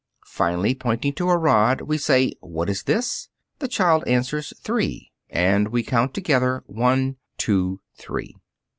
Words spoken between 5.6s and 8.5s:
we count together: "One, two, three."